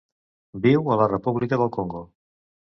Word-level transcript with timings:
Viu 0.63 0.89
a 0.89 0.97
la 1.03 1.07
República 1.13 1.63
del 1.65 1.73
Congo. 1.79 2.05